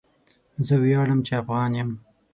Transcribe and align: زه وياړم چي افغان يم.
زه 0.65 0.73
وياړم 0.83 1.19
چي 1.25 1.33
افغان 1.41 1.71
يم. 1.79 1.89